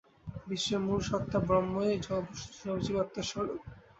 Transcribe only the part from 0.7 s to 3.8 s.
মূল সত্তা ব্রহ্মই সব জীবাত্মার স্বরূপ।